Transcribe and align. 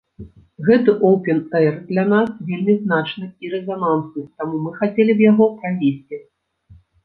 Гэты 0.69 0.95
оўпэн-эйр 1.09 1.75
для 1.89 2.05
нас 2.15 2.33
вельмі 2.49 2.75
значны 2.83 3.31
і 3.45 3.53
рэзанансны, 3.53 4.27
таму 4.41 4.65
мы 4.65 4.75
хацелі 4.81 5.11
б 5.23 5.29
яго 5.31 5.45
правесці. 5.63 6.25